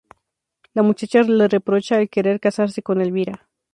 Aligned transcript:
La 0.73 0.81
muchacha 0.81 1.21
le 1.21 1.47
reprocha 1.47 1.99
el 2.01 2.09
querer 2.09 2.39
casarse 2.39 2.81
con 2.81 3.01
Elvira. 3.01 3.47